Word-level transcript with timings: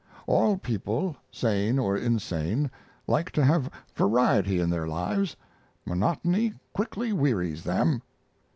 All 0.25 0.57
people, 0.57 1.15
sane 1.29 1.77
or 1.77 1.95
insane, 1.95 2.71
like 3.05 3.29
to 3.33 3.45
have 3.45 3.69
variety 3.93 4.59
in 4.59 4.71
their 4.71 4.87
lives. 4.87 5.35
Monotony 5.85 6.55
quickly 6.73 7.13
wearies 7.13 7.63
them. 7.63 8.01